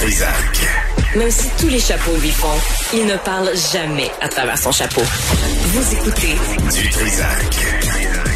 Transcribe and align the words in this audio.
Trisac. 0.00 0.68
Même 1.16 1.30
si 1.30 1.48
tous 1.58 1.68
les 1.68 1.80
chapeaux 1.80 2.16
lui 2.20 2.30
font, 2.30 2.56
il 2.94 3.04
ne 3.04 3.16
parle 3.16 3.50
jamais 3.72 4.08
à 4.20 4.28
travers 4.28 4.56
son 4.56 4.70
chapeau. 4.70 5.02
Vous 5.02 5.94
écoutez 5.94 6.36
Du 6.72 6.88
Trisac. 6.88 8.27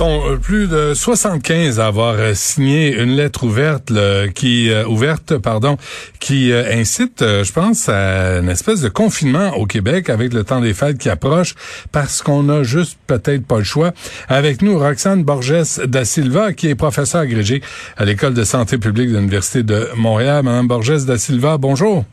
Sont 0.00 0.22
euh, 0.30 0.36
plus 0.36 0.66
de 0.66 0.94
75 0.94 1.78
à 1.78 1.86
avoir 1.88 2.14
euh, 2.14 2.32
signé 2.32 2.98
une 3.02 3.16
lettre 3.16 3.44
ouverte 3.44 3.92
qui 4.34 4.70
euh, 4.70 4.86
ouverte 4.86 5.36
pardon 5.36 5.76
qui 6.18 6.54
incite 6.54 7.20
je 7.20 7.52
pense 7.52 7.86
à 7.90 8.38
une 8.38 8.48
espèce 8.48 8.80
de 8.80 8.88
confinement 8.88 9.58
au 9.58 9.66
Québec 9.66 10.08
avec 10.08 10.32
le 10.32 10.42
temps 10.42 10.62
des 10.62 10.72
fêtes 10.72 10.96
qui 10.96 11.10
approche 11.10 11.54
parce 11.92 12.22
qu'on 12.22 12.48
a 12.48 12.62
juste 12.62 12.96
peut-être 13.06 13.44
pas 13.44 13.58
le 13.58 13.64
choix. 13.64 13.92
Avec 14.28 14.62
nous 14.62 14.78
Roxane 14.78 15.22
Borges 15.22 15.84
da 15.84 16.06
Silva 16.06 16.54
qui 16.54 16.68
est 16.68 16.74
professeure 16.74 17.20
agrégée 17.20 17.60
à 17.98 18.06
l'école 18.06 18.32
de 18.32 18.44
santé 18.44 18.78
publique 18.78 19.10
de 19.10 19.18
l'Université 19.18 19.62
de 19.62 19.90
Montréal. 19.96 20.44
Madame 20.44 20.66
Borges 20.66 21.04
da 21.04 21.18
Silva, 21.18 21.58
bonjour. 21.58 22.06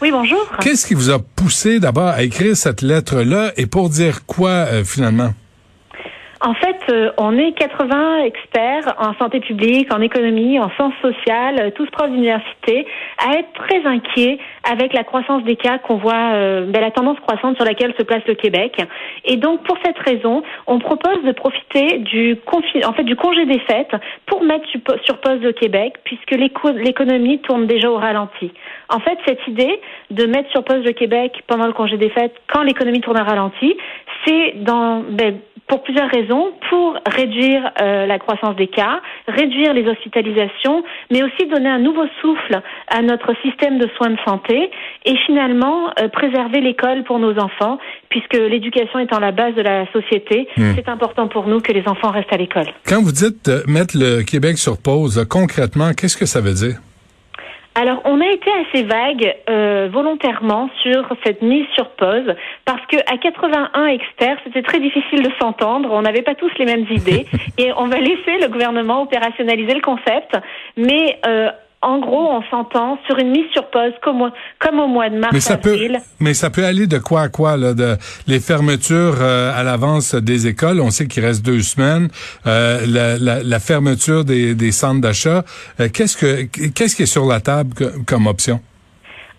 Oui, 0.00 0.10
bonjour. 0.10 0.40
Qu'est-ce 0.62 0.86
qui 0.86 0.94
vous 0.94 1.10
a 1.10 1.18
poussé 1.18 1.80
d'abord 1.80 2.08
à 2.08 2.22
écrire 2.22 2.56
cette 2.56 2.80
lettre-là 2.80 3.52
et 3.58 3.66
pour 3.66 3.90
dire 3.90 4.24
quoi 4.24 4.68
finalement? 4.84 5.34
En 6.40 6.54
fait, 6.54 6.76
euh, 6.90 7.10
on 7.16 7.36
est 7.38 7.52
80 7.52 8.24
experts 8.24 8.94
en 8.98 9.14
santé 9.14 9.40
publique, 9.40 9.92
en 9.92 10.00
économie, 10.00 10.58
en 10.60 10.70
sciences 10.70 10.94
sociales, 11.00 11.58
euh, 11.60 11.70
tous 11.70 11.88
profs 11.90 12.10
d'université, 12.10 12.86
à 13.18 13.38
être 13.38 13.52
très 13.54 13.84
inquiets 13.86 14.38
avec 14.64 14.92
la 14.92 15.04
croissance 15.04 15.42
des 15.44 15.56
cas 15.56 15.78
qu'on 15.78 15.96
voit, 15.96 16.34
euh, 16.34 16.66
ben, 16.66 16.80
la 16.80 16.90
tendance 16.90 17.18
croissante 17.20 17.56
sur 17.56 17.64
laquelle 17.64 17.94
se 17.98 18.02
place 18.02 18.22
le 18.26 18.34
Québec. 18.34 18.76
Et 19.24 19.36
donc, 19.36 19.62
pour 19.64 19.76
cette 19.84 19.98
raison, 19.98 20.42
on 20.66 20.78
propose 20.78 21.22
de 21.24 21.32
profiter 21.32 21.98
du, 21.98 22.36
en 22.84 22.92
fait, 22.92 23.04
du 23.04 23.16
congé 23.16 23.46
des 23.46 23.60
fêtes 23.60 23.94
pour 24.26 24.42
mettre 24.42 24.66
sur 25.04 25.18
pause 25.18 25.40
le 25.40 25.52
Québec, 25.52 25.94
puisque 26.04 26.32
l'économie 26.32 27.38
tourne 27.40 27.66
déjà 27.66 27.90
au 27.90 27.96
ralenti. 27.96 28.52
En 28.88 29.00
fait, 29.00 29.18
cette 29.26 29.46
idée 29.48 29.80
de 30.10 30.26
mettre 30.26 30.50
sur 30.50 30.64
pause 30.64 30.84
le 30.84 30.92
Québec 30.92 31.42
pendant 31.46 31.66
le 31.66 31.72
congé 31.72 31.96
des 31.96 32.10
fêtes, 32.10 32.34
quand 32.48 32.62
l'économie 32.62 33.00
tourne 33.00 33.20
au 33.20 33.24
ralenti, 33.24 33.76
c'est 34.24 34.54
dans 34.56 35.02
ben, 35.08 35.38
pour 35.68 35.82
plusieurs 35.82 36.08
raisons, 36.08 36.52
pour 36.68 36.96
réduire 37.06 37.72
euh, 37.80 38.06
la 38.06 38.18
croissance 38.18 38.54
des 38.56 38.68
cas, 38.68 39.00
réduire 39.26 39.74
les 39.74 39.88
hospitalisations, 39.88 40.84
mais 41.10 41.22
aussi 41.22 41.46
donner 41.46 41.68
un 41.68 41.78
nouveau 41.78 42.04
souffle 42.20 42.60
notre 43.06 43.34
système 43.42 43.78
de 43.78 43.88
soins 43.96 44.10
de 44.10 44.18
santé 44.26 44.70
et 45.04 45.16
finalement 45.26 45.90
euh, 46.00 46.08
préserver 46.08 46.60
l'école 46.60 47.04
pour 47.04 47.18
nos 47.18 47.38
enfants, 47.38 47.78
puisque 48.08 48.34
l'éducation 48.34 48.98
étant 48.98 49.18
la 49.18 49.32
base 49.32 49.54
de 49.54 49.62
la 49.62 49.90
société, 49.92 50.48
hmm. 50.56 50.72
c'est 50.76 50.88
important 50.88 51.28
pour 51.28 51.46
nous 51.46 51.60
que 51.60 51.72
les 51.72 51.86
enfants 51.88 52.10
restent 52.10 52.32
à 52.32 52.36
l'école. 52.36 52.66
Quand 52.86 53.02
vous 53.02 53.12
dites 53.12 53.48
euh, 53.48 53.62
mettre 53.66 53.96
le 53.96 54.22
Québec 54.22 54.58
sur 54.58 54.76
pause, 54.78 55.26
concrètement, 55.30 55.92
qu'est-ce 55.96 56.16
que 56.16 56.26
ça 56.26 56.40
veut 56.40 56.54
dire? 56.54 56.76
Alors, 57.78 58.00
on 58.06 58.22
a 58.22 58.26
été 58.28 58.50
assez 58.50 58.84
vague 58.84 59.36
euh, 59.50 59.90
volontairement 59.92 60.70
sur 60.82 61.06
cette 61.22 61.42
mise 61.42 61.66
sur 61.74 61.90
pause 61.90 62.34
parce 62.64 62.80
que 62.86 62.96
à 63.06 63.18
81 63.18 63.86
experts, 63.88 64.38
c'était 64.44 64.62
très 64.62 64.80
difficile 64.80 65.22
de 65.22 65.30
s'entendre. 65.38 65.90
On 65.92 66.00
n'avait 66.00 66.22
pas 66.22 66.34
tous 66.34 66.50
les 66.58 66.64
mêmes 66.64 66.86
idées 66.90 67.26
et 67.58 67.72
on 67.76 67.86
va 67.86 68.00
laisser 68.00 68.38
le 68.40 68.48
gouvernement 68.48 69.02
opérationnaliser 69.02 69.74
le 69.74 69.82
concept, 69.82 70.38
mais 70.78 71.18
euh, 71.26 71.50
en 71.82 71.98
gros, 71.98 72.30
on 72.30 72.42
s'entend 72.50 72.98
sur 73.06 73.18
une 73.18 73.30
mise 73.30 73.46
sur 73.52 73.66
pause 73.66 73.92
comme, 74.02 74.30
comme 74.58 74.80
au 74.80 74.86
mois 74.86 75.08
de 75.10 75.18
mars. 75.18 75.32
Mais 75.32 75.40
ça 75.40 75.58
peut, 75.58 75.76
mais 76.20 76.34
ça 76.34 76.50
peut 76.50 76.64
aller 76.64 76.86
de 76.86 76.98
quoi 76.98 77.22
à 77.22 77.28
quoi 77.28 77.56
là, 77.56 77.74
de 77.74 77.96
les 78.26 78.40
fermetures 78.40 79.16
euh, 79.20 79.52
à 79.54 79.62
l'avance 79.62 80.14
des 80.14 80.46
écoles. 80.46 80.80
On 80.80 80.90
sait 80.90 81.06
qu'il 81.06 81.24
reste 81.24 81.44
deux 81.44 81.60
semaines. 81.60 82.08
Euh, 82.46 82.80
la, 82.86 83.18
la, 83.18 83.42
la, 83.42 83.60
fermeture 83.60 84.24
des, 84.24 84.54
des 84.54 84.72
centres 84.72 85.02
d'achat. 85.02 85.44
Euh, 85.80 85.88
qu'est-ce 85.92 86.16
que 86.16 86.44
qu'est-ce 86.70 86.96
qui 86.96 87.02
est 87.02 87.06
sur 87.06 87.26
la 87.26 87.40
table 87.40 87.70
comme 88.06 88.26
option? 88.26 88.60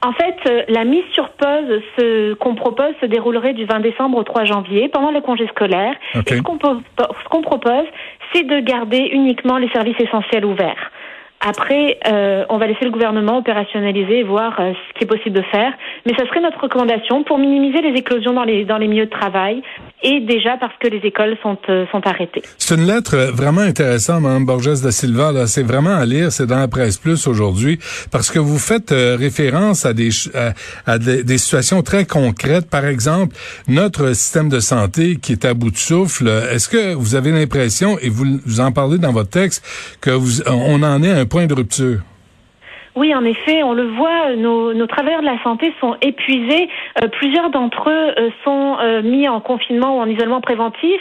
En 0.03 0.13
fait, 0.13 0.67
la 0.69 0.85
mise 0.85 1.05
sur 1.13 1.29
pause 1.31 1.81
ce 1.97 2.35
qu'on 2.35 2.53
propose 2.53 2.93
se 3.01 3.07
déroulerait 3.07 3.53
du 3.53 3.65
20 3.65 3.79
décembre 3.79 4.19
au 4.19 4.23
3 4.23 4.45
janvier 4.45 4.89
pendant 4.89 5.09
le 5.09 5.21
congé 5.21 5.47
scolaire. 5.47 5.95
Et 6.13 6.35
ce 6.35 6.41
qu'on 6.43 6.59
qu'on 6.59 7.41
propose, 7.41 7.85
c'est 8.31 8.43
de 8.43 8.59
garder 8.59 9.09
uniquement 9.11 9.57
les 9.57 9.69
services 9.69 9.99
essentiels 9.99 10.45
ouverts. 10.45 10.91
Après, 11.39 11.99
euh, 12.07 12.45
on 12.49 12.57
va 12.57 12.67
laisser 12.67 12.85
le 12.85 12.91
gouvernement 12.91 13.37
opérationnaliser 13.37 14.19
et 14.19 14.23
voir 14.23 14.59
euh, 14.59 14.73
ce 14.73 14.93
qui 14.97 15.03
est 15.03 15.07
possible 15.07 15.35
de 15.35 15.43
faire. 15.43 15.71
Mais 16.05 16.13
ça 16.15 16.25
serait 16.25 16.41
notre 16.41 16.59
recommandation 16.59 17.23
pour 17.23 17.37
minimiser 17.37 17.81
les 17.81 17.97
éclosions 17.97 18.33
dans 18.33 18.43
les, 18.43 18.65
dans 18.65 18.77
les 18.77 18.87
milieux 18.87 19.05
de 19.05 19.11
travail 19.11 19.61
et 20.03 20.21
déjà 20.21 20.57
parce 20.57 20.73
que 20.79 20.87
les 20.87 20.99
écoles 20.99 21.37
sont, 21.41 21.57
euh, 21.69 21.85
sont 21.91 22.05
arrêtées. 22.05 22.43
C'est 22.57 22.75
une 22.75 22.85
lettre 22.85 23.17
vraiment 23.33 23.61
intéressante, 23.61 24.21
Mme 24.21 24.45
Borges 24.45 24.81
da 24.81 24.91
Silva. 24.91 25.47
C'est 25.47 25.63
vraiment 25.63 25.95
à 25.95 26.05
lire, 26.05 26.31
c'est 26.31 26.45
dans 26.45 26.59
la 26.59 26.67
presse 26.67 26.97
plus 26.97 27.27
aujourd'hui, 27.27 27.79
parce 28.11 28.29
que 28.29 28.39
vous 28.39 28.59
faites 28.59 28.91
référence 28.91 29.85
à 29.85 29.93
des, 29.93 30.09
à, 30.85 30.99
des, 30.99 31.23
des, 31.23 31.37
situations 31.37 31.81
très 31.81 32.05
concrètes. 32.05 32.69
Par 32.69 32.85
exemple, 32.85 33.35
notre 33.67 34.13
système 34.13 34.49
de 34.49 34.59
santé 34.59 35.17
qui 35.17 35.31
est 35.31 35.45
à 35.45 35.53
bout 35.53 35.71
de 35.71 35.77
souffle. 35.77 36.27
Est-ce 36.27 36.69
que 36.69 36.93
vous 36.93 37.15
avez 37.15 37.31
l'impression, 37.31 37.97
et 37.99 38.09
vous, 38.09 38.39
vous 38.45 38.59
en 38.59 38.71
parlez 38.71 38.97
dans 38.97 39.11
votre 39.11 39.29
texte, 39.29 39.63
que 40.01 40.11
vous, 40.11 40.41
on 40.45 40.83
en 40.83 41.01
est 41.03 41.11
un 41.11 41.25
point 41.25 41.47
de 41.47 41.53
rupture? 41.53 42.01
Oui, 42.97 43.13
en 43.13 43.23
effet, 43.25 43.61
on 43.61 43.73
le 43.73 43.85
voit, 43.89 44.35
nos, 44.35 44.87
travailleurs 44.87 45.21
de 45.21 45.27
la 45.27 45.39
santé 45.43 45.71
sont 45.79 45.95
épuisés. 46.01 46.67
Euh, 47.03 47.07
plusieurs 47.09 47.51
d'entre 47.51 47.91
eux 47.91 48.13
euh, 48.17 48.31
sont 48.43 48.77
euh, 48.81 49.03
mis 49.03 49.29
en 49.29 49.39
confinement 49.39 49.97
ou 49.97 50.01
en 50.01 50.07
isolement 50.07 50.41
préventif. 50.41 50.99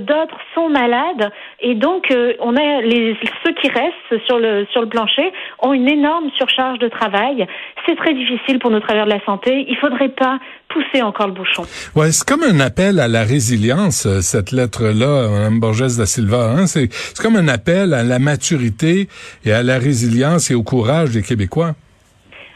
D'autres 0.00 0.40
sont 0.56 0.68
malades. 0.68 1.30
Et 1.60 1.76
donc, 1.76 2.12
on 2.40 2.56
a 2.56 2.80
les, 2.80 3.16
ceux 3.44 3.52
qui 3.52 3.68
restent 3.68 4.26
sur 4.26 4.40
le, 4.40 4.66
sur 4.72 4.80
le 4.80 4.88
plancher 4.88 5.32
ont 5.60 5.72
une 5.72 5.88
énorme 5.88 6.30
surcharge 6.36 6.80
de 6.80 6.88
travail. 6.88 7.46
C'est 7.86 7.94
très 7.94 8.12
difficile 8.12 8.58
pour 8.58 8.72
nos 8.72 8.80
travailleurs 8.80 9.06
de 9.06 9.12
la 9.12 9.24
santé. 9.24 9.66
Il 9.68 9.76
faudrait 9.76 10.08
pas 10.08 10.40
pousser 10.72 11.02
encore 11.02 11.26
le 11.26 11.34
bouchon. 11.34 11.64
Ouais, 11.94 12.12
c'est 12.12 12.26
comme 12.26 12.42
un 12.42 12.60
appel 12.60 12.98
à 13.00 13.08
la 13.08 13.22
résilience, 13.24 14.08
cette 14.20 14.52
lettre-là, 14.52 15.28
Mme 15.28 15.60
Borges 15.60 15.96
da 15.96 16.06
Silva. 16.06 16.54
Hein? 16.56 16.66
C'est 16.66 16.88
comme 17.20 17.36
un 17.36 17.48
appel 17.48 17.92
à 17.92 18.02
la 18.02 18.18
maturité 18.18 19.08
et 19.44 19.52
à 19.52 19.62
la 19.62 19.78
résilience 19.78 20.50
et 20.50 20.54
au 20.54 20.62
courage 20.62 21.20
Québécois. 21.22 21.74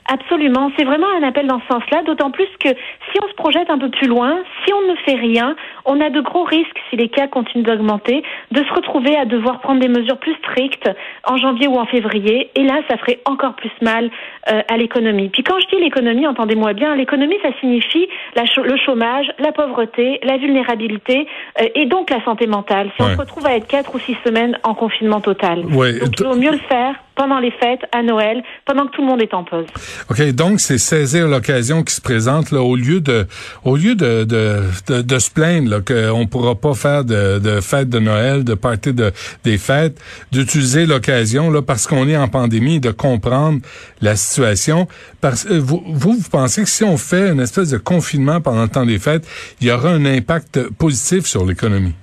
Absolument, 0.07 0.71
c'est 0.77 0.85
vraiment 0.85 1.07
un 1.19 1.27
appel 1.27 1.47
dans 1.47 1.61
ce 1.61 1.67
sens-là, 1.67 2.03
d'autant 2.03 2.31
plus 2.31 2.49
que 2.61 2.69
si 2.69 3.19
on 3.25 3.29
se 3.29 3.35
projette 3.35 3.71
un 3.71 3.79
peu 3.79 3.89
plus 3.89 4.07
loin, 4.07 4.37
si 4.65 4.73
on 4.75 4.83
ne 4.83 4.97
fait 4.97 5.15
rien, 5.15 5.57
on 5.85 6.01
a 6.01 6.11
de 6.11 6.21
gros 6.21 6.45
risques, 6.45 6.79
si 6.91 6.97
les 6.97 7.09
cas 7.09 7.27
continuent 7.29 7.65
d'augmenter, 7.65 8.23
de 8.51 8.63
se 8.63 8.73
retrouver 8.73 9.17
à 9.17 9.25
devoir 9.25 9.61
prendre 9.61 9.81
des 9.81 9.89
mesures 9.89 10.19
plus 10.19 10.35
strictes 10.37 10.89
en 11.25 11.37
janvier 11.37 11.67
ou 11.69 11.77
en 11.77 11.87
février, 11.87 12.51
et 12.55 12.63
là, 12.63 12.81
ça 12.89 12.97
ferait 12.97 13.21
encore 13.27 13.55
plus 13.55 13.71
mal 13.83 14.11
euh, 14.51 14.63
à 14.69 14.77
l'économie. 14.77 15.29
Puis 15.29 15.43
quand 15.43 15.59
je 15.61 15.77
dis 15.77 15.83
l'économie, 15.83 16.27
entendez-moi 16.27 16.73
bien, 16.73 16.95
l'économie, 16.95 17.37
ça 17.43 17.51
signifie 17.61 18.09
le 18.37 18.77
chômage, 18.77 19.27
la 19.39 19.53
pauvreté, 19.53 20.21
la 20.23 20.37
vulnérabilité, 20.37 21.27
euh, 21.61 21.69
et 21.75 21.87
donc 21.87 22.11
la 22.11 22.23
santé 22.25 22.47
mentale. 22.47 22.91
Si 22.97 23.03
on 23.03 23.11
se 23.11 23.17
retrouve 23.17 23.47
à 23.47 23.57
être 23.57 23.67
quatre 23.67 23.95
ou 23.95 23.99
six 23.99 24.17
semaines 24.25 24.59
en 24.63 24.75
confinement 24.75 25.21
total, 25.21 25.63
donc 25.63 26.21
il 26.21 26.25
vaut 26.25 26.37
mieux 26.37 26.53
le 26.53 26.59
faire 26.59 26.95
pendant 27.15 27.39
les 27.39 27.51
fêtes, 27.53 27.83
à 27.93 28.03
Noël, 28.03 28.43
pendant 28.65 28.87
que 28.87 28.93
tout 28.93 29.03
le 29.03 29.07
monde 29.07 29.23
est 29.23 29.35
en 29.35 29.45
pause. 29.45 29.67
OK, 30.11 30.21
donc 30.33 30.61
c'est 30.61 30.79
saisir 30.79 31.29
l'occasion 31.29 31.83
qui 31.83 31.95
se 31.95 32.01
présente 32.01 32.51
là 32.51 32.61
au 32.61 32.77
lieu 32.77 33.01
de 33.01 33.27
au 33.65 33.77
lieu 33.77 33.95
de 33.95 34.25
de, 34.25 35.03
de, 35.03 35.19
se 35.19 35.31
plaindre 35.31 35.71
qu'on 35.81 36.27
pourra 36.27 36.55
pas 36.55 36.75
faire 36.75 37.05
de, 37.05 37.39
de 37.39 37.61
fête 37.61 37.89
de 37.89 37.99
Noël, 37.99 38.45
de 38.45 38.55
partir 38.55 38.95
de 38.95 39.13
des 39.45 39.59
fêtes, 39.59 40.01
d'utiliser 40.33 40.87
l'occasion 40.87 41.51
là 41.51 41.63
parce 41.63 41.87
qu'on 41.87 42.09
est 42.09 42.17
en 42.17 42.29
pandémie 42.29 42.81
de 42.81 42.91
comprendre 42.91 43.61
la 44.01 44.17
situation. 44.17 44.87
Parce 45.21 45.47
euh, 45.47 45.59
vous, 45.59 45.83
vous 45.87 46.13
vous 46.13 46.31
pensez 46.31 46.63
que 46.63 46.69
si 46.69 46.85
on 46.85 46.97
fait 46.97 47.31
une 47.31 47.41
espèce 47.41 47.71
de 47.71 47.79
confinement 47.79 48.41
pendant 48.41 48.63
le 48.63 48.69
temps 48.69 48.87
des 48.87 48.99
fêtes, 48.99 49.27
il 49.61 49.69
y 49.69 49.71
aura 49.71 49.91
un 49.91 50.05
impact 50.05 50.69
positif 50.79 51.27
sur 51.27 51.47
l'économie? 51.47 51.95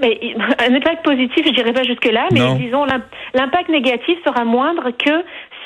Mais 0.00 0.18
un 0.58 0.74
impact 0.74 1.04
positif, 1.04 1.44
je 1.46 1.52
dirais 1.52 1.72
pas 1.72 1.82
jusque-là, 1.82 2.28
mais 2.32 2.54
disons 2.58 2.84
l'impact 3.34 3.68
négatif 3.68 4.18
sera 4.24 4.44
moindre 4.44 4.90
que 4.90 5.10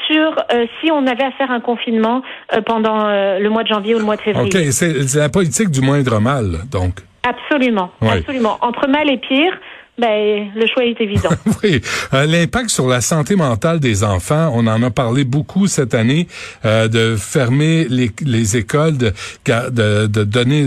sur 0.06 0.36
euh, 0.52 0.66
si 0.80 0.90
on 0.90 1.06
avait 1.06 1.24
à 1.24 1.32
faire 1.32 1.50
un 1.50 1.60
confinement 1.60 2.22
euh, 2.52 2.60
pendant 2.60 3.06
euh, 3.06 3.38
le 3.38 3.50
mois 3.50 3.62
de 3.62 3.68
janvier 3.68 3.94
ou 3.94 3.98
le 3.98 4.04
mois 4.04 4.16
de 4.16 4.22
février. 4.22 4.46
OK, 4.46 4.72
c'est 4.72 5.14
la 5.14 5.28
politique 5.28 5.70
du 5.70 5.80
moindre 5.80 6.20
mal, 6.20 6.60
donc. 6.70 7.00
Absolument, 7.22 7.90
absolument. 8.02 8.58
Entre 8.60 8.86
mal 8.86 9.10
et 9.10 9.16
pire, 9.16 9.58
ben, 9.96 10.50
le 10.56 10.66
choix 10.66 10.84
est 10.84 11.00
évident. 11.00 11.30
oui. 11.62 11.80
Euh, 12.12 12.26
l'impact 12.26 12.70
sur 12.70 12.88
la 12.88 13.00
santé 13.00 13.36
mentale 13.36 13.78
des 13.78 14.02
enfants, 14.02 14.50
on 14.52 14.66
en 14.66 14.82
a 14.82 14.90
parlé 14.90 15.24
beaucoup 15.24 15.68
cette 15.68 15.94
année, 15.94 16.26
euh, 16.64 16.88
de 16.88 17.16
fermer 17.16 17.86
les, 17.88 18.10
les 18.24 18.56
écoles, 18.56 18.96
de, 18.96 19.12
de, 19.46 20.06
de 20.06 20.24
donner 20.24 20.66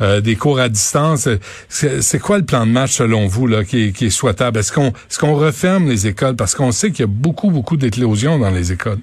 euh, 0.00 0.20
des 0.20 0.36
cours 0.36 0.58
à 0.58 0.70
distance. 0.70 1.28
C'est 1.68 2.18
quoi 2.18 2.38
le 2.38 2.44
plan 2.44 2.66
de 2.66 2.72
match 2.72 2.92
selon 2.92 3.26
vous 3.26 3.46
là, 3.46 3.62
qui, 3.62 3.88
est, 3.88 3.92
qui 3.92 4.06
est 4.06 4.10
souhaitable? 4.10 4.58
Est-ce 4.58 4.72
qu'on 4.72 4.88
est 4.88 5.18
qu'on 5.18 5.34
referme 5.34 5.88
les 5.88 6.06
écoles? 6.06 6.36
Parce 6.36 6.54
qu'on 6.54 6.72
sait 6.72 6.90
qu'il 6.90 7.00
y 7.00 7.04
a 7.04 7.12
beaucoup, 7.12 7.50
beaucoup 7.50 7.76
d'éclosions 7.76 8.38
dans 8.38 8.50
les 8.50 8.72
écoles. 8.72 9.00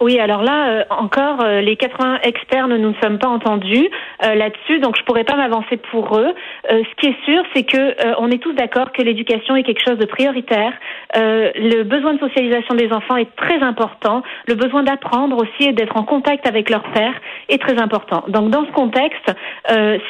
Oui, 0.00 0.20
alors 0.20 0.44
là, 0.44 0.68
euh, 0.68 0.84
encore, 0.90 1.40
euh, 1.42 1.60
les 1.60 1.74
80 1.74 2.20
experts 2.22 2.68
ne 2.68 2.76
nous 2.76 2.94
sommes 3.02 3.18
pas 3.18 3.26
entendus 3.26 3.88
euh, 4.24 4.34
là-dessus, 4.36 4.78
donc 4.78 4.96
je 4.96 5.02
pourrais 5.02 5.24
pas 5.24 5.34
m'avancer 5.34 5.76
pour 5.90 6.16
eux. 6.18 6.34
ce 6.70 6.94
qui 7.00 7.08
est 7.08 7.24
sûr, 7.24 7.42
c'est 7.54 7.64
que 7.64 7.96
on 8.20 8.30
est 8.30 8.40
tous 8.40 8.52
d'accord 8.52 8.92
que 8.92 9.02
l'éducation 9.02 9.56
est 9.56 9.64
quelque 9.64 9.82
chose 9.84 9.98
de 9.98 10.04
prioritaire. 10.04 10.72
le 11.14 11.82
besoin 11.82 12.14
de 12.14 12.18
socialisation 12.20 12.74
des 12.74 12.92
enfants 12.92 13.16
est 13.16 13.34
très 13.36 13.60
important. 13.60 14.22
Le 14.46 14.54
besoin 14.54 14.82
d'apprendre 14.82 15.36
aussi 15.36 15.68
et 15.68 15.72
d'être 15.72 15.96
en 15.96 16.04
contact 16.04 16.46
avec 16.46 16.70
leur 16.70 16.82
père 16.92 17.14
est 17.48 17.58
très 17.58 17.78
important. 17.78 18.24
Donc 18.28 18.50
dans 18.50 18.64
ce 18.66 18.72
contexte, 18.72 19.32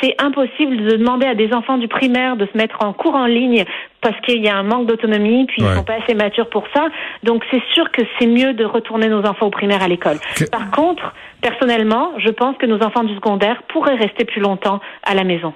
c'est 0.00 0.14
impossible 0.19 0.76
de 0.76 0.96
demander 0.96 1.26
à 1.26 1.35
des 1.35 1.52
enfants 1.52 1.79
du 1.79 1.88
primaire 1.88 2.37
de 2.37 2.46
se 2.52 2.56
mettre 2.56 2.76
en 2.85 2.93
cours 2.93 3.14
en 3.14 3.26
ligne 3.26 3.64
parce 4.00 4.19
qu'il 4.20 4.43
y 4.43 4.49
a 4.49 4.56
un 4.56 4.62
manque 4.62 4.87
d'autonomie, 4.87 5.46
puis 5.46 5.62
ils 5.62 5.75
sont 5.75 5.82
pas 5.82 5.96
assez 6.02 6.14
matures 6.14 6.49
pour 6.49 6.64
ça. 6.75 6.87
Donc 7.25 7.43
c'est 7.50 7.62
sûr 7.75 7.90
que 7.90 8.02
c'est 8.19 8.26
mieux 8.26 8.55
de 8.55 8.64
retourner 8.64 9.08
nos 9.08 9.25
enfants 9.25 9.46
au 9.46 9.50
primaire 9.50 9.82
à 9.82 9.88
l'école. 9.88 10.19
Par 10.50 10.70
contre, 10.70 11.14
personnellement, 11.40 12.12
je 12.19 12.31
pense 12.31 12.56
que 12.58 12.67
nos 12.67 12.81
enfants 12.82 13.05
du 13.05 13.14
secondaire 13.14 13.62
pourraient 13.69 13.96
rester 13.96 14.25
plus 14.25 14.40
longtemps 14.40 14.81
à 15.02 15.14
la 15.14 15.25
maison. 15.25 15.52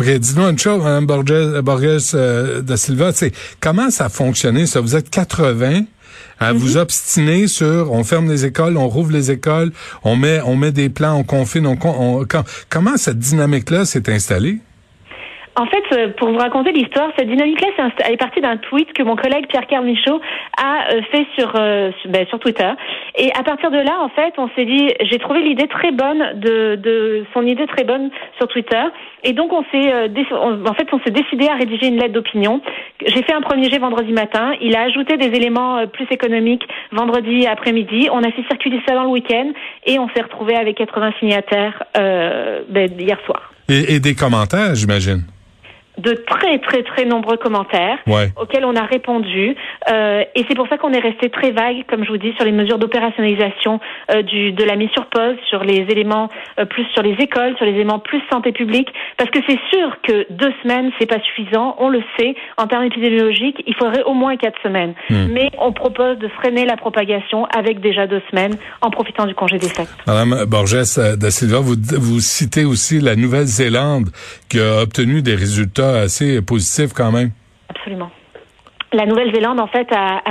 OK, 0.00 0.06
dis-nous 0.06 0.48
une 0.48 0.58
chose, 0.58 0.82
Mme 0.82 1.06
Borges, 1.06 1.60
Borges 1.62 2.14
euh, 2.14 2.60
da 2.62 2.76
Silva, 2.76 3.12
c'est 3.12 3.32
comment 3.60 3.90
ça 3.90 4.06
a 4.06 4.08
fonctionné, 4.08 4.66
ça? 4.66 4.80
Vous 4.80 4.96
êtes 4.96 5.10
80 5.10 5.82
à 6.38 6.52
vous 6.52 6.72
mhm. 6.72 6.76
obstiner 6.76 7.48
sur 7.48 7.92
on 7.92 8.04
ferme 8.04 8.28
les 8.28 8.44
écoles, 8.44 8.76
on 8.76 8.88
rouvre 8.88 9.12
les 9.12 9.30
écoles, 9.30 9.72
on 10.02 10.16
met 10.16 10.40
on 10.42 10.56
met 10.56 10.72
des 10.72 10.88
plans, 10.88 11.16
on 11.16 11.24
confine, 11.24 11.66
on, 11.66 11.78
on 11.82 12.26
comment 12.68 12.96
cette 12.96 13.18
dynamique-là 13.18 13.84
s'est 13.84 14.12
installée? 14.12 14.58
En 15.56 15.66
fait, 15.66 15.84
euh, 15.92 16.08
pour 16.16 16.30
vous 16.30 16.38
raconter 16.38 16.72
l'histoire, 16.72 17.10
cette 17.16 17.28
dynamique-là, 17.28 17.68
elle 18.04 18.14
est 18.14 18.16
partie 18.16 18.40
d'un 18.40 18.56
tweet 18.56 18.92
que 18.92 19.04
mon 19.04 19.14
collègue 19.14 19.46
Pierre-Carl 19.46 19.84
Michaud 19.84 20.20
a 20.60 20.92
euh, 20.92 21.02
fait 21.12 21.26
sur, 21.38 21.52
euh, 21.54 21.92
ben, 22.08 22.26
sur 22.26 22.40
Twitter. 22.40 22.70
Et 23.16 23.30
à 23.38 23.44
partir 23.44 23.70
de 23.70 23.76
là, 23.76 24.00
en 24.00 24.08
fait, 24.08 24.34
on 24.36 24.48
s'est 24.56 24.64
dit, 24.64 24.90
j'ai 25.08 25.18
trouvé 25.18 25.42
l'idée 25.42 25.68
très 25.68 25.92
bonne 25.92 26.40
de, 26.40 26.74
de 26.74 27.24
son 27.32 27.46
idée 27.46 27.66
très 27.68 27.84
bonne 27.84 28.10
sur 28.36 28.48
Twitter. 28.48 28.82
Et 29.22 29.32
donc, 29.32 29.52
on 29.52 29.62
s'est, 29.70 29.92
en 29.92 30.74
fait, 30.74 30.88
on 30.92 30.98
s'est 31.00 31.12
décidé 31.12 31.46
à 31.46 31.54
rédiger 31.54 31.86
une 31.86 31.98
lettre 31.98 32.14
d'opinion. 32.14 32.60
J'ai 33.06 33.22
fait 33.22 33.32
un 33.32 33.40
premier 33.40 33.70
jet 33.70 33.78
vendredi 33.78 34.12
matin. 34.12 34.54
Il 34.60 34.74
a 34.74 34.82
ajouté 34.82 35.16
des 35.16 35.26
éléments 35.36 35.86
plus 35.86 36.06
économiques 36.10 36.66
vendredi 36.90 37.46
après-midi. 37.46 38.08
On 38.12 38.24
a 38.24 38.32
fait 38.32 38.44
circuler 38.48 38.80
ça 38.86 38.94
dans 38.94 39.04
le 39.04 39.10
week-end 39.10 39.52
et 39.86 40.00
on 40.00 40.08
s'est 40.08 40.22
retrouvé 40.22 40.56
avec 40.56 40.76
80 40.76 41.12
signataires 41.20 41.84
ben, 41.94 42.90
hier 42.98 43.18
soir. 43.24 43.52
Et 43.68 44.00
des 44.00 44.14
commentaires, 44.14 44.74
j'imagine 44.74 45.22
de 45.98 46.12
très 46.12 46.58
très 46.58 46.82
très 46.82 47.04
nombreux 47.04 47.36
commentaires 47.36 47.98
auxquels 48.40 48.64
on 48.64 48.74
a 48.74 48.84
répondu. 48.84 49.54
Euh, 49.90 50.24
et 50.34 50.44
c'est 50.48 50.54
pour 50.54 50.68
ça 50.68 50.76
qu'on 50.76 50.92
est 50.92 51.00
resté 51.00 51.30
très 51.30 51.52
vague 51.52 51.84
comme 51.88 52.04
je 52.04 52.10
vous 52.10 52.18
dis 52.18 52.32
sur 52.34 52.44
les 52.44 52.52
mesures 52.52 52.78
d'opérationnalisation 52.78 53.80
euh, 54.10 54.22
du 54.22 54.52
de 54.52 54.64
la 54.64 54.76
mise 54.76 54.90
sur 54.90 55.06
pause 55.06 55.36
sur 55.48 55.62
les 55.62 55.86
éléments 55.88 56.30
euh, 56.58 56.64
plus 56.64 56.84
sur 56.94 57.02
les 57.02 57.14
écoles 57.20 57.56
sur 57.56 57.64
les 57.64 57.72
éléments 57.72 58.00
plus 58.00 58.20
santé 58.30 58.52
publique. 58.52 58.88
Parce 59.16 59.30
que 59.30 59.38
c'est 59.48 59.58
sûr 59.72 59.96
que 60.02 60.26
deux 60.30 60.52
semaines 60.62 60.90
c'est 60.98 61.06
pas 61.06 61.20
suffisant. 61.20 61.76
On 61.78 61.88
le 61.88 62.02
sait. 62.18 62.34
En 62.56 62.66
termes 62.66 62.84
épidémiologiques 62.84 63.62
il 63.66 63.74
faudrait 63.74 64.02
au 64.02 64.14
moins 64.14 64.36
quatre 64.36 64.60
semaines. 64.62 64.94
Hmm. 65.10 65.26
mais 65.30 65.50
on 65.58 65.72
propose 65.72 66.18
de 66.18 66.28
freiner 66.28 66.64
la 66.64 66.76
propagation 66.76 67.46
avec 67.46 67.80
déjà 67.80 68.06
deux 68.06 68.22
semaines 68.30 68.56
en 68.80 68.90
profitant 68.90 69.26
du 69.26 69.34
congé 69.34 69.58
des 69.58 69.68
fêtes. 69.68 69.88
Madame 70.06 70.44
Borges 70.46 70.98
da 71.18 71.30
Silva 71.30 71.58
vous 71.60 71.74
vous 72.00 72.20
citez 72.20 72.64
aussi 72.64 73.00
la 73.00 73.16
Nouvelle-Zélande 73.16 74.08
qui 74.48 74.60
a 74.60 74.82
obtenu 74.82 75.22
des 75.22 75.34
résultats 75.34 75.83
assez 75.84 76.42
positif 76.42 76.92
quand 76.94 77.12
même. 77.12 77.30
Absolument. 77.68 78.10
La 78.94 79.06
Nouvelle-Zélande, 79.06 79.58
en 79.58 79.66
fait, 79.66 79.88
a, 79.92 80.22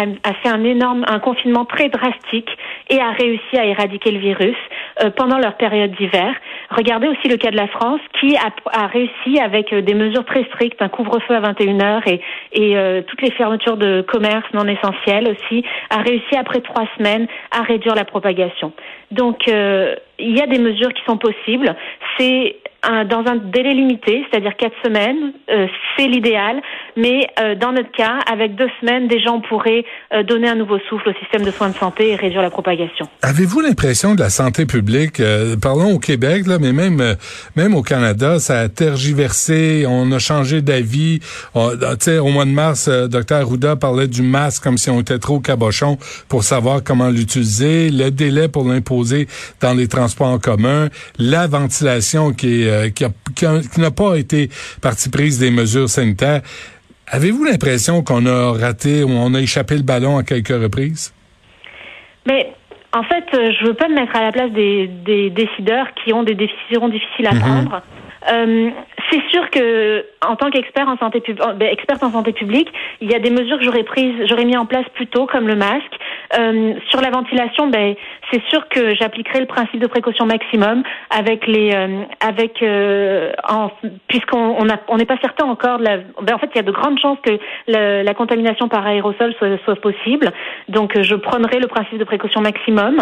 fait 0.41 0.49
un 0.49 0.63
énorme, 0.63 1.03
un 1.09 1.19
confinement 1.19 1.65
très 1.65 1.89
drastique 1.89 2.49
et 2.89 2.97
a 2.97 3.11
réussi 3.11 3.57
à 3.57 3.65
éradiquer 3.65 4.11
le 4.11 4.19
virus 4.19 4.55
euh, 5.01 5.09
pendant 5.09 5.37
leur 5.37 5.57
période 5.57 5.91
d'hiver. 5.95 6.35
Regardez 6.69 7.07
aussi 7.07 7.27
le 7.27 7.37
cas 7.37 7.51
de 7.51 7.57
la 7.57 7.67
France, 7.67 8.01
qui 8.19 8.35
a, 8.35 8.87
réussi 8.87 9.39
avec 9.39 9.73
euh, 9.73 9.81
des 9.81 9.93
mesures 9.93 10.25
très 10.25 10.43
strictes, 10.45 10.81
un 10.81 10.89
couvre-feu 10.89 11.35
à 11.35 11.39
21 11.39 11.81
heures 11.81 12.07
et, 12.07 12.21
et 12.51 12.77
euh, 12.77 13.01
toutes 13.01 13.21
les 13.21 13.31
fermetures 13.31 13.77
de 13.77 14.01
commerce 14.01 14.45
non 14.53 14.67
essentiels 14.67 15.27
aussi, 15.29 15.63
a 15.89 15.97
réussi 15.97 16.35
après 16.37 16.61
trois 16.61 16.87
semaines 16.97 17.27
à 17.51 17.63
réduire 17.63 17.95
la 17.95 18.05
propagation. 18.05 18.73
Donc, 19.11 19.45
il 19.47 20.37
y 20.37 20.41
a 20.41 20.47
des 20.47 20.57
mesures 20.57 20.91
qui 20.91 21.03
sont 21.05 21.17
possibles. 21.17 21.75
C'est 22.17 22.55
dans 22.83 23.23
un 23.27 23.35
délai 23.35 23.75
limité, 23.75 24.25
c'est-à-dire 24.29 24.55
quatre 24.57 24.75
semaines, 24.83 25.33
c'est 25.47 26.07
l'idéal. 26.07 26.61
Mais 26.97 27.27
dans 27.59 27.71
notre 27.71 27.91
cas, 27.91 28.17
avec 28.31 28.55
deux 28.55 28.69
semaines, 28.81 29.07
déjà 29.07 29.31
on 29.31 29.41
pourrait 29.41 29.85
euh, 30.13 30.23
donner 30.23 30.47
un 30.47 30.55
nouveau 30.55 30.79
souffle 30.89 31.09
au 31.09 31.13
système 31.13 31.43
de 31.43 31.51
soins 31.51 31.69
de 31.69 31.75
santé 31.75 32.09
et 32.09 32.15
réduire 32.15 32.41
la 32.41 32.49
propagation. 32.49 33.07
Avez-vous 33.21 33.61
l'impression 33.61 34.15
de 34.15 34.19
la 34.19 34.29
santé 34.29 34.65
publique, 34.65 34.82
parlons 35.61 35.93
au 35.93 35.99
Québec, 35.99 36.47
là, 36.47 36.59
mais 36.59 36.73
même 36.73 37.15
même 37.55 37.75
au 37.75 37.81
Canada, 37.81 38.39
ça 38.39 38.61
a 38.61 38.69
tergiversé, 38.69 39.85
on 39.87 40.11
a 40.11 40.19
changé 40.19 40.61
d'avis. 40.61 41.19
Au 41.53 42.29
mois 42.29 42.45
de 42.45 42.51
mars, 42.51 42.89
docteur 42.89 43.41
Arruda 43.41 43.75
parlait 43.75 44.07
du 44.07 44.21
masque 44.21 44.63
comme 44.63 44.77
si 44.77 44.89
on 44.89 45.01
était 45.01 45.19
trop 45.19 45.39
cabochon 45.39 45.97
pour 46.27 46.43
savoir 46.43 46.83
comment 46.83 47.09
l'utiliser, 47.09 47.89
le 47.89 48.11
délai 48.11 48.47
pour 48.47 48.67
l'imposer 48.67 49.27
dans 49.61 49.73
les 49.73 49.87
transports 49.87 50.27
en 50.27 50.39
commun, 50.39 50.89
la 51.17 51.47
ventilation 51.47 52.33
qui 52.33 52.67
euh, 52.67 52.89
qui, 52.89 53.05
n'a 53.77 53.91
pas 53.91 54.15
été 54.15 54.49
partie 54.81 55.09
prise 55.09 55.39
des 55.39 55.51
mesures 55.51 55.89
sanitaires. 55.89 56.41
Avez-vous 57.07 57.43
l'impression 57.43 58.03
qu'on 58.03 58.25
a 58.25 58.53
raté 58.53 59.03
ou 59.03 59.09
on 59.09 59.33
a 59.33 59.41
échappé 59.41 59.75
le 59.75 59.83
ballon 59.83 60.17
à 60.17 60.23
quelques 60.23 60.49
reprises? 60.49 61.13
Mais 62.25 62.53
en 62.93 63.03
fait, 63.03 63.25
euh, 63.33 63.51
je 63.51 63.65
veux 63.65 63.73
pas 63.73 63.87
me 63.87 63.95
mettre 63.95 64.15
à 64.15 64.21
la 64.21 64.31
place 64.31 64.51
des, 64.51 64.87
décideurs 65.31 65.87
qui 65.95 66.13
ont 66.13 66.23
des 66.23 66.35
décisions 66.35 66.87
difficiles 66.89 67.27
à 67.27 67.33
mhm. 67.33 67.39
prendre. 67.39 67.81
Euh, 68.31 68.69
c'est 69.11 69.21
sûr 69.29 69.49
que 69.49 70.05
en 70.25 70.35
tant 70.35 70.49
qu'expert 70.49 70.87
en 70.87 70.97
santé 70.97 71.19
publique, 71.19 71.43
ben, 71.57 71.69
experte 71.69 72.03
en 72.03 72.11
santé 72.11 72.31
publique, 72.31 72.71
il 73.01 73.11
y 73.11 73.15
a 73.15 73.19
des 73.19 73.31
mesures 73.31 73.57
que 73.57 73.65
j'aurais 73.65 73.83
prises, 73.83 74.13
j'aurais 74.29 74.45
mis 74.45 74.55
en 74.55 74.65
place 74.65 74.85
plus 74.93 75.07
tôt, 75.07 75.25
comme 75.25 75.47
le 75.47 75.55
masque. 75.55 75.97
Euh, 76.37 76.73
sur 76.89 77.01
la 77.01 77.09
ventilation, 77.09 77.67
ben 77.67 77.95
c'est 78.31 78.41
sûr 78.49 78.67
que 78.69 78.95
j'appliquerai 78.95 79.39
le 79.39 79.45
principe 79.45 79.79
de 79.79 79.87
précaution 79.87 80.25
maximum 80.25 80.83
avec 81.09 81.45
les, 81.47 81.73
euh, 81.73 82.03
euh, 82.63 83.31
puisqu'on 84.07 84.57
on 84.87 84.97
n'est 84.97 85.05
pas 85.05 85.17
certain 85.21 85.45
encore. 85.45 85.79
De 85.79 85.83
la, 85.83 85.97
ben, 85.97 86.35
en 86.35 86.39
fait, 86.39 86.49
il 86.53 86.57
y 86.57 86.59
a 86.59 86.63
de 86.63 86.71
grandes 86.71 86.99
chances 86.99 87.19
que 87.23 87.37
la, 87.67 88.13
contamination 88.13 88.67
par 88.67 88.85
aérosol 88.85 89.33
soit, 89.39 89.75
possible. 89.81 90.31
Donc, 90.69 90.99
je 90.99 91.15
prendrai 91.15 91.59
le 91.59 91.67
principe 91.67 91.97
de 91.97 92.03
précaution 92.03 92.41
maximum. 92.41 92.97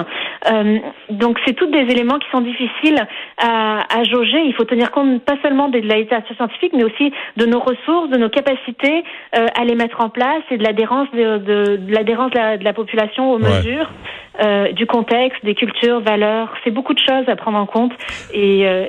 donc, 1.09 1.39
c'est 1.45 1.53
tous 1.53 1.67
des 1.67 1.91
éléments 1.91 2.17
qui 2.17 2.29
sont 2.31 2.41
difficiles 2.41 3.05
à, 3.37 4.03
jauger. 4.03 4.41
Il 4.45 4.53
faut 4.53 4.63
tenir 4.63 4.91
compte 4.91 5.23
pas 5.23 5.35
seulement 5.41 5.69
de 5.69 5.79
la 5.79 5.97
littérature 5.97 6.35
scientifique, 6.35 6.73
mais 6.73 6.83
aussi 6.83 7.11
de 7.37 7.45
nos 7.45 7.59
ressources, 7.59 8.09
de 8.09 8.17
nos 8.17 8.29
capacités 8.29 9.03
euh, 9.35 9.47
à 9.55 9.63
les 9.63 9.75
mettre 9.75 10.01
en 10.01 10.09
place 10.09 10.43
et 10.49 10.57
de 10.57 10.63
l'adhérence 10.63 11.07
de, 11.11 11.79
l'adhérence 11.87 12.31
de 12.31 12.63
la, 12.63 12.73
population 12.73 13.20
aux 13.29 13.39
mesures. 13.39 13.89
Euh, 14.39 14.71
du 14.71 14.85
contexte, 14.85 15.43
des 15.43 15.55
cultures, 15.55 16.00
valeurs. 16.00 16.53
C'est 16.63 16.71
beaucoup 16.71 16.93
de 16.93 17.00
choses 17.00 17.27
à 17.27 17.35
prendre 17.35 17.57
en 17.57 17.65
compte 17.65 17.91
et 18.33 18.65
euh, 18.65 18.88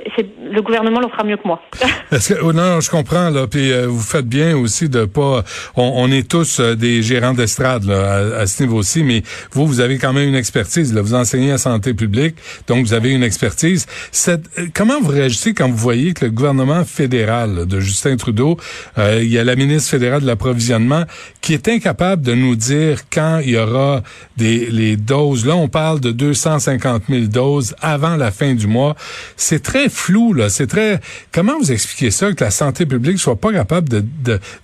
le 0.49 0.61
gouvernement 0.61 1.01
le 1.01 1.09
fera 1.09 1.25
mieux 1.25 1.35
que 1.35 1.45
moi. 1.45 1.61
Est-ce 2.13 2.33
que, 2.33 2.39
oh 2.41 2.53
non, 2.53 2.79
je 2.79 2.89
comprends 2.89 3.29
là. 3.29 3.45
Puis 3.45 3.73
euh, 3.73 3.85
vous 3.87 3.99
faites 3.99 4.25
bien 4.25 4.55
aussi 4.55 4.87
de 4.87 5.03
pas. 5.03 5.43
On, 5.75 6.09
est 6.13 6.29
tous 6.29 6.61
des 6.61 7.01
gérants 7.01 7.33
d'estrade 7.33 7.89
à, 7.89 8.39
à, 8.39 8.47
ce 8.47 8.63
niveau-ci, 8.63 9.03
mais 9.03 9.21
vous, 9.51 9.67
vous 9.67 9.81
avez 9.81 9.97
quand 9.97 10.13
même 10.13 10.29
une 10.29 10.35
expertise. 10.35 10.93
Là. 10.93 11.01
Vous 11.01 11.13
enseignez 11.13 11.51
à 11.51 11.57
santé 11.57 11.93
publique, 11.93 12.35
donc 12.67 12.85
vous 12.85 12.93
avez 12.93 13.11
une 13.11 13.23
expertise. 13.23 13.85
Cette, 14.13 14.49
comment 14.73 15.01
vous 15.01 15.11
réagissez 15.11 15.53
quand 15.53 15.67
vous 15.67 15.75
voyez 15.75 16.13
que 16.13 16.23
le 16.23 16.31
gouvernement 16.31 16.85
fédéral 16.85 17.65
de 17.65 17.79
Justin 17.81 18.15
Trudeau, 18.15 18.55
il 18.97 19.27
y 19.27 19.37
a 19.37 19.43
la 19.43 19.57
ministre 19.57 19.91
fédérale 19.91 20.21
de 20.21 20.27
l'approvisionnement 20.27 21.03
qui 21.41 21.53
est 21.53 21.67
incapable 21.67 22.21
de 22.21 22.33
nous 22.33 22.55
dire 22.55 23.01
quand 23.11 23.41
il 23.43 23.51
y 23.51 23.57
aura 23.57 24.03
des 24.37 24.67
les 24.69 24.95
doses 24.95 25.32
Là, 25.45 25.55
on 25.55 25.67
parle 25.67 25.99
de 25.99 26.11
250 26.11 27.03
000 27.09 27.25
doses 27.25 27.75
avant 27.81 28.15
la 28.15 28.31
fin 28.31 28.53
du 28.53 28.67
mois. 28.67 28.95
C'est 29.35 29.61
très 29.61 29.89
flou, 29.89 30.33
là. 30.33 30.49
C'est 30.49 30.67
très. 30.67 30.99
Comment 31.31 31.57
vous 31.59 31.71
expliquez 31.71 32.11
ça 32.11 32.31
que 32.31 32.43
la 32.43 32.51
santé 32.51 32.85
publique 32.85 33.19
soit 33.19 33.35
pas 33.35 33.51
capable 33.51 33.89
de 33.89 34.03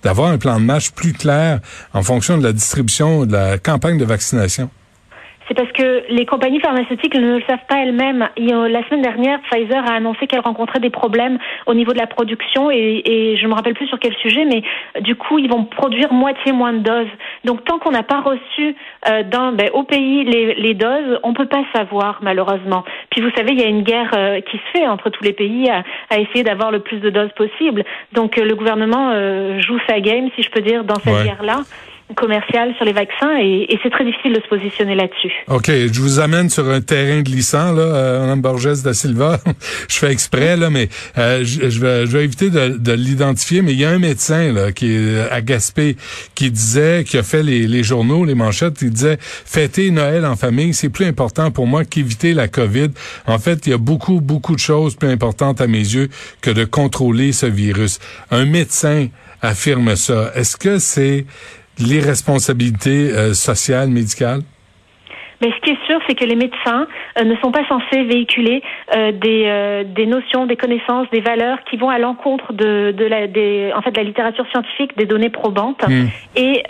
d'avoir 0.02 0.30
un 0.30 0.38
plan 0.38 0.60
de 0.60 0.64
match 0.64 0.90
plus 0.90 1.12
clair 1.12 1.60
en 1.92 2.02
fonction 2.02 2.38
de 2.38 2.42
la 2.42 2.52
distribution 2.52 3.26
de 3.26 3.32
la 3.32 3.58
campagne 3.58 3.98
de 3.98 4.04
vaccination? 4.04 4.70
C'est 5.50 5.56
parce 5.56 5.72
que 5.72 6.04
les 6.10 6.26
compagnies 6.26 6.60
pharmaceutiques 6.60 7.16
ne 7.16 7.38
le 7.38 7.42
savent 7.42 7.66
pas 7.68 7.82
elles-mêmes. 7.82 8.28
La 8.36 8.86
semaine 8.86 9.02
dernière, 9.02 9.40
Pfizer 9.50 9.84
a 9.84 9.94
annoncé 9.94 10.28
qu'elle 10.28 10.40
rencontrait 10.40 10.78
des 10.78 10.90
problèmes 10.90 11.38
au 11.66 11.74
niveau 11.74 11.92
de 11.92 11.98
la 11.98 12.06
production 12.06 12.70
et, 12.70 13.02
et 13.04 13.36
je 13.36 13.48
me 13.48 13.54
rappelle 13.54 13.74
plus 13.74 13.88
sur 13.88 13.98
quel 13.98 14.14
sujet, 14.18 14.44
mais 14.44 14.62
du 15.00 15.16
coup, 15.16 15.40
ils 15.40 15.50
vont 15.50 15.64
produire 15.64 16.12
moitié 16.12 16.52
moins 16.52 16.72
de 16.72 16.78
doses. 16.78 17.10
Donc, 17.44 17.64
tant 17.64 17.80
qu'on 17.80 17.90
n'a 17.90 18.04
pas 18.04 18.20
reçu 18.20 18.76
euh, 19.08 19.24
dans, 19.24 19.50
ben, 19.50 19.70
au 19.74 19.82
pays 19.82 20.22
les, 20.22 20.54
les, 20.54 20.74
doses, 20.74 21.18
on 21.24 21.34
peut 21.34 21.48
pas 21.48 21.64
savoir 21.74 22.20
malheureusement. 22.22 22.84
Puis 23.10 23.20
vous 23.20 23.30
savez, 23.36 23.50
il 23.50 23.60
y 23.60 23.64
a 23.64 23.68
une 23.68 23.82
guerre 23.82 24.12
euh, 24.16 24.40
qui 24.42 24.56
se 24.56 24.78
fait 24.78 24.86
entre 24.86 25.10
tous 25.10 25.24
les 25.24 25.32
pays 25.32 25.68
à, 25.68 25.82
à 26.10 26.20
essayer 26.20 26.44
d'avoir 26.44 26.70
le 26.70 26.78
plus 26.78 26.98
de 26.98 27.10
doses 27.10 27.32
possible. 27.32 27.82
Donc, 28.12 28.38
euh, 28.38 28.44
le 28.44 28.54
gouvernement 28.54 29.10
euh, 29.14 29.60
joue 29.60 29.80
sa 29.88 29.98
game, 29.98 30.28
si 30.36 30.42
je 30.42 30.50
peux 30.50 30.60
dire, 30.60 30.84
dans 30.84 31.00
cette 31.00 31.24
guerre-là. 31.24 31.62
Commerciale 32.16 32.74
sur 32.76 32.84
les 32.84 32.92
vaccins 32.92 33.36
et, 33.38 33.66
et 33.68 33.78
c'est 33.82 33.90
très 33.90 34.04
difficile 34.04 34.32
de 34.32 34.40
se 34.40 34.48
positionner 34.48 34.94
là-dessus. 34.94 35.32
OK, 35.48 35.66
je 35.68 36.00
vous 36.00 36.20
amène 36.20 36.50
sur 36.50 36.68
un 36.68 36.80
terrain 36.80 37.22
glissant, 37.22 37.72
là, 37.72 37.82
euh, 37.82 38.20
Mme 38.22 38.40
Borges 38.40 38.82
da 38.82 38.94
Silva. 38.94 39.40
je 39.88 39.98
fais 39.98 40.10
exprès, 40.10 40.56
là, 40.56 40.70
mais 40.70 40.88
euh, 41.18 41.40
je, 41.44 41.70
je, 41.70 41.80
vais, 41.80 42.06
je 42.06 42.16
vais 42.16 42.24
éviter 42.24 42.50
de, 42.50 42.76
de 42.78 42.92
l'identifier, 42.92 43.62
mais 43.62 43.72
il 43.72 43.80
y 43.80 43.84
a 43.84 43.90
un 43.90 43.98
médecin 43.98 44.52
là, 44.52 44.72
qui 44.72 44.92
est 44.92 45.30
à 45.30 45.40
Gaspé 45.40 45.96
qui 46.34 46.50
disait, 46.50 47.04
qui 47.04 47.18
a 47.18 47.22
fait 47.22 47.42
les, 47.42 47.66
les 47.66 47.82
journaux, 47.82 48.24
les 48.24 48.34
manchettes, 48.34 48.82
il 48.82 48.90
disait 48.90 49.18
fêter 49.20 49.90
Noël 49.90 50.24
en 50.24 50.36
famille, 50.36 50.74
c'est 50.74 50.88
plus 50.88 51.06
important 51.06 51.50
pour 51.50 51.66
moi 51.66 51.84
qu'éviter 51.84 52.34
la 52.34 52.48
COVID. 52.48 52.90
En 53.26 53.38
fait, 53.38 53.66
il 53.66 53.70
y 53.70 53.72
a 53.72 53.78
beaucoup, 53.78 54.20
beaucoup 54.20 54.54
de 54.54 54.60
choses 54.60 54.94
plus 54.96 55.08
importantes 55.08 55.60
à 55.60 55.66
mes 55.66 55.78
yeux 55.78 56.08
que 56.40 56.50
de 56.50 56.64
contrôler 56.64 57.32
ce 57.32 57.46
virus. 57.46 57.98
Un 58.30 58.44
médecin 58.44 59.08
affirme 59.42 59.96
ça. 59.96 60.32
Est-ce 60.34 60.56
que 60.56 60.78
c'est 60.78 61.24
l'irresponsabilité 61.80 63.10
euh, 63.10 63.32
sociale, 63.32 63.88
médicale? 63.88 64.40
Mais 65.40 65.50
ce 65.52 65.60
qui 65.62 65.70
est 65.70 65.86
sûr, 65.86 65.98
c'est 66.06 66.14
que 66.14 66.24
les 66.24 66.36
médecins 66.36 66.86
euh, 67.18 67.24
ne 67.24 67.34
sont 67.36 67.50
pas 67.50 67.66
censés 67.66 68.04
véhiculer 68.04 68.62
euh, 68.94 69.10
des, 69.12 69.44
euh, 69.46 69.84
des 69.84 70.04
notions, 70.04 70.44
des 70.44 70.56
connaissances, 70.56 71.08
des 71.10 71.20
valeurs 71.20 71.58
qui 71.68 71.78
vont 71.78 71.88
à 71.88 71.98
l'encontre 71.98 72.52
de, 72.52 72.92
de 72.92 73.04
la, 73.06 73.26
des, 73.26 73.72
en 73.74 73.80
fait, 73.80 73.90
de 73.90 73.96
la 73.96 74.04
littérature 74.04 74.46
scientifique, 74.50 74.96
des 74.98 75.06
données 75.06 75.30
probantes. 75.30 75.82
Hmm. 75.88 76.08
Et, 76.36 76.62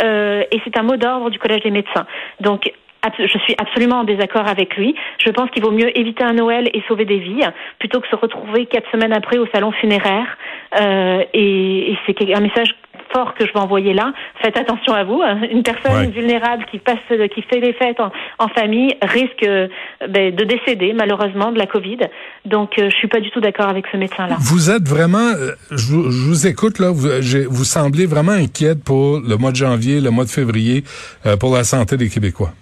et 0.53 0.61
c'est 0.65 0.77
un 0.79 0.83
mot 0.83 0.97
d'ordre 0.97 1.31
du 1.31 1.39
Collège 1.39 1.63
des 1.63 1.73
médecins. 1.73 2.07
Donc, 2.41 2.71
je 3.19 3.39
suis 3.39 3.55
absolument 3.59 4.01
en 4.01 4.05
désaccord 4.05 4.47
avec 4.47 4.77
lui. 4.77 4.95
Je 5.19 5.31
pense 5.31 5.51
qu'il 5.51 5.63
vaut 5.63 5.71
mieux 5.71 5.97
éviter 5.99 6.23
un 6.23 6.35
Noël 6.35 6.69
et 6.75 6.83
sauver 6.87 7.05
des 7.07 7.19
vies 7.19 7.43
plutôt 7.79 8.01
que 8.01 8.09
se 8.09 8.17
retrouver 8.17 8.67
quatre 8.67 8.91
semaines 8.91 9.13
après 9.13 9.39
au 9.39 9.47
salon 9.55 9.73
funéraire. 9.73 10.37
Euh, 10.81 11.25
et 11.33 11.93
et 11.93 11.99
c'est 12.07 12.35
un 12.35 12.41
message 12.41 12.75
fort 13.13 13.35
que 13.35 13.47
je 13.47 13.53
vais 13.53 13.59
envoyer 13.59 13.93
là. 13.95 14.13
Faites 14.43 14.57
attention 14.57 14.93
à 14.95 15.05
vous. 15.05 15.23
Une 15.51 15.63
personne 15.63 15.91
Ouais. 15.93 16.07
vulnérable 16.07 16.65
qui 16.71 16.79
passe, 16.79 16.99
qui 17.35 17.43
fait 17.43 17.61
les 17.61 17.73
fêtes 17.73 17.99
en, 18.01 18.11
en 18.39 18.49
famille 18.49 18.95
risque 19.03 19.43
euh, 19.45 19.69
ben, 20.09 20.35
de 20.35 20.45
décéder 20.45 20.93
malheureusement 20.93 21.51
de 21.53 21.59
la 21.59 21.67
Covid. 21.67 21.99
Donc, 22.45 22.79
euh, 22.79 22.89
je 22.91 22.97
suis 22.97 23.09
pas 23.09 23.21
du 23.21 23.31
tout 23.31 23.41
d'accord 23.41 23.69
avec 23.69 23.87
ce 23.91 23.97
médecin-là. 23.97 24.37
Vous 24.39 24.71
êtes 24.71 24.87
vraiment, 24.89 25.19
euh, 25.37 25.53
je 25.71 25.87
vous, 25.93 26.11
je 26.11 26.27
vous 26.29 26.47
écoute 26.47 26.79
là, 26.79 26.91
vous, 26.91 27.09
j'ai- 27.21 27.47
vous 27.47 27.65
semblez 27.65 28.07
vraiment 28.07 28.33
inquiète 28.33 28.83
pour 28.85 29.21
le 29.21 29.37
mois 29.37 29.51
de 29.51 29.57
janvier, 29.57 30.01
le 30.01 30.11
mois 30.11 30.25
de 30.25 30.31
février, 30.31 30.85
euh, 31.27 31.37
pour 31.37 31.55
la 31.55 31.65
santé 31.65 31.97
des 31.97 32.09
Québécois. 32.09 32.53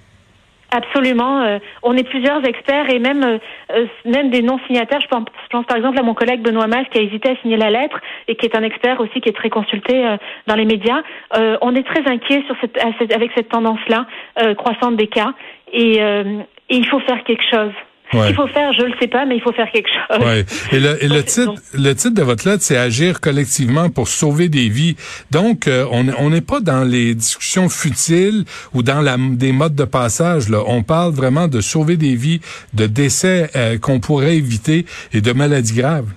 Absolument. 0.70 1.40
euh, 1.40 1.58
on 1.82 1.96
est 1.96 2.04
plusieurs 2.04 2.44
experts 2.46 2.90
et 2.90 2.98
même 2.98 3.24
euh, 3.24 3.38
euh, 3.72 3.86
même 4.04 4.28
des 4.28 4.42
non-signataires. 4.42 5.00
Je 5.00 5.08
pense, 5.08 5.24
je 5.44 5.48
pense 5.48 5.64
par 5.64 5.78
exemple 5.78 5.98
à 5.98 6.02
mon 6.02 6.12
collègue 6.12 6.42
Benoît 6.42 6.66
Mas 6.66 6.84
qui 6.90 6.98
a 6.98 7.02
hésité 7.02 7.30
à 7.30 7.36
signer 7.36 7.56
la 7.56 7.70
lettre 7.70 7.98
et 8.26 8.36
qui 8.36 8.44
est 8.44 8.54
un 8.54 8.62
expert 8.62 9.00
aussi 9.00 9.20
qui 9.22 9.30
est 9.30 9.36
très 9.36 9.48
consulté 9.48 10.04
euh, 10.06 10.16
dans 10.46 10.56
les 10.56 10.66
médias. 10.66 11.00
Euh, 11.36 11.56
on 11.62 11.74
est 11.74 11.84
très 11.84 12.06
inquiet 12.06 12.42
sur 12.46 12.54
cette, 12.60 12.78
avec 13.14 13.30
cette 13.34 13.48
tendance-là 13.48 14.06
euh, 14.42 14.54
croissante 14.54 14.96
des 14.96 15.06
cas 15.06 15.32
et, 15.72 15.98
et 15.98 16.76
il 16.76 16.86
faut 16.86 17.00
faire 17.00 17.22
quelque 17.24 17.44
chose. 17.50 17.72
Ouais. 18.12 18.20
Ce 18.20 18.26
qu'il 18.28 18.36
faut 18.36 18.46
faire, 18.48 18.72
je 18.72 18.82
le 18.82 18.92
sais 19.00 19.08
pas, 19.08 19.26
mais 19.26 19.36
il 19.36 19.42
faut 19.42 19.52
faire 19.52 19.70
quelque 19.70 19.88
chose. 19.88 20.24
Ouais. 20.24 20.44
Et 20.72 20.80
le, 20.80 21.02
et 21.04 21.08
le 21.08 21.22
titre, 21.22 21.54
le 21.74 21.92
titre 21.94 22.14
de 22.14 22.22
votre 22.22 22.48
lettre, 22.48 22.62
c'est 22.62 22.76
agir 22.76 23.20
collectivement 23.20 23.90
pour 23.90 24.08
sauver 24.08 24.48
des 24.48 24.68
vies. 24.68 24.96
Donc, 25.30 25.68
euh, 25.68 25.84
on 25.90 26.06
on 26.18 26.30
n'est 26.30 26.40
pas 26.40 26.60
dans 26.60 26.84
les 26.84 27.14
discussions 27.14 27.68
futiles 27.68 28.44
ou 28.72 28.82
dans 28.82 29.00
la, 29.00 29.16
des 29.18 29.52
modes 29.52 29.74
de 29.74 29.84
passage. 29.84 30.48
Là. 30.48 30.62
On 30.66 30.82
parle 30.82 31.12
vraiment 31.12 31.48
de 31.48 31.60
sauver 31.60 31.96
des 31.96 32.14
vies, 32.14 32.40
de 32.74 32.86
décès 32.86 33.50
euh, 33.56 33.78
qu'on 33.78 34.00
pourrait 34.00 34.36
éviter 34.36 34.86
et 35.12 35.20
de 35.20 35.32
maladies 35.32 35.74
graves. 35.74 36.08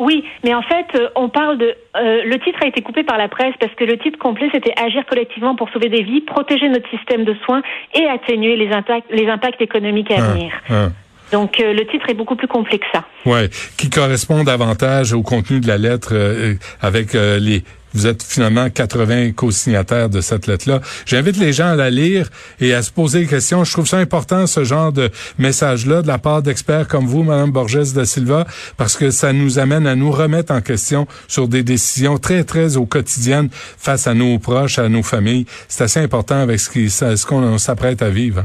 Oui, 0.00 0.24
mais 0.42 0.54
en 0.54 0.62
fait, 0.62 0.86
euh, 0.96 1.08
on 1.14 1.28
parle 1.28 1.58
de. 1.58 1.74
euh, 1.96 2.22
le 2.24 2.38
titre 2.40 2.58
a 2.62 2.66
été 2.66 2.80
coupé 2.82 3.02
par 3.04 3.18
la 3.18 3.28
presse 3.28 3.54
parce 3.60 3.72
que 3.74 3.84
le 3.84 3.98
titre 3.98 4.18
complet 4.18 4.48
c'était 4.52 4.72
agir 4.80 5.04
collectivement 5.06 5.54
pour 5.54 5.68
sauver 5.70 5.88
des 5.90 6.02
vies, 6.02 6.22
protéger 6.22 6.68
notre 6.68 6.88
système 6.90 7.24
de 7.24 7.34
soins 7.44 7.62
et 7.94 8.06
atténuer 8.06 8.56
les 8.56 8.72
impacts, 8.72 9.06
les 9.10 9.28
impacts 9.28 9.60
économiques 9.60 10.10
à 10.10 10.16
Hein, 10.16 10.32
venir. 10.32 10.52
hein. 10.70 10.88
Donc 11.32 11.60
euh, 11.60 11.72
le 11.72 11.86
titre 11.86 12.08
est 12.08 12.14
beaucoup 12.14 12.36
plus 12.36 12.48
complet 12.48 12.78
que 12.78 12.86
ça. 12.92 13.04
Ouais, 13.26 13.50
qui 13.76 13.90
correspond 13.90 14.44
davantage 14.44 15.12
au 15.12 15.22
contenu 15.22 15.60
de 15.60 15.66
la 15.68 15.78
lettre 15.78 16.10
euh, 16.12 16.54
avec 16.80 17.14
euh, 17.14 17.38
les 17.38 17.62
vous 17.92 18.06
êtes 18.06 18.22
finalement 18.22 18.70
80 18.70 19.32
co-signataires 19.32 20.08
de 20.08 20.20
cette 20.20 20.46
lettre-là. 20.46 20.80
J'invite 21.06 21.36
les 21.38 21.52
gens 21.52 21.70
à 21.70 21.74
la 21.74 21.90
lire 21.90 22.28
et 22.60 22.72
à 22.72 22.82
se 22.82 22.92
poser 22.92 23.22
des 23.22 23.26
questions. 23.26 23.64
Je 23.64 23.72
trouve 23.72 23.88
ça 23.88 23.98
important, 23.98 24.46
ce 24.46 24.62
genre 24.62 24.92
de 24.92 25.10
message-là, 25.38 26.02
de 26.02 26.06
la 26.06 26.18
part 26.18 26.40
d'experts 26.40 26.86
comme 26.86 27.06
vous, 27.06 27.24
Madame 27.24 27.50
Borges 27.50 27.92
da 27.92 28.04
Silva, 28.04 28.46
parce 28.76 28.96
que 28.96 29.10
ça 29.10 29.32
nous 29.32 29.58
amène 29.58 29.88
à 29.88 29.96
nous 29.96 30.12
remettre 30.12 30.52
en 30.52 30.60
question 30.60 31.08
sur 31.26 31.48
des 31.48 31.64
décisions 31.64 32.16
très, 32.18 32.44
très 32.44 32.76
au 32.76 32.86
quotidien 32.86 33.48
face 33.50 34.06
à 34.06 34.14
nos 34.14 34.38
proches, 34.38 34.78
à 34.78 34.88
nos 34.88 35.02
familles. 35.02 35.46
C'est 35.66 35.82
assez 35.82 35.98
important 35.98 36.36
avec 36.40 36.60
ce 36.60 36.70
qui- 36.70 36.90
ce 36.90 37.26
qu'on 37.26 37.58
s'apprête 37.58 38.02
à 38.02 38.08
vivre. 38.08 38.44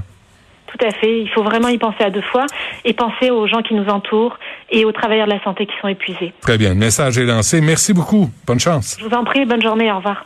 Tout 0.78 0.86
à 0.86 0.92
fait. 0.92 1.22
Il 1.22 1.30
faut 1.30 1.44
vraiment 1.44 1.70
y 1.70 1.78
penser 1.78 2.04
à 2.04 2.10
deux 2.10 2.22
fois 2.22 2.46
et 2.84 2.94
penser 2.94 3.30
aux 3.30 3.48
gens 3.48 3.62
qui 3.62 3.74
nous 3.74 3.88
entourent 3.88 4.38
et 4.70 4.84
aux 4.86 4.92
travailleurs 4.92 5.28
de 5.28 5.34
la 5.34 5.44
santé 5.44 5.66
qui 5.66 5.74
sont 5.82 5.88
épuisés. 5.88 6.34
Très 6.42 6.58
bien. 6.58 6.70
Le 6.70 6.76
message 6.76 7.18
est 7.18 7.26
lancé. 7.26 7.62
Merci 7.62 7.94
beaucoup. 7.94 8.30
Bonne 8.46 8.60
chance. 8.60 8.98
Je 9.00 9.06
vous 9.06 9.16
en 9.16 9.24
prie, 9.24 9.46
bonne 9.46 9.62
journée, 9.62 9.92
au 9.92 9.98
revoir. 9.98 10.26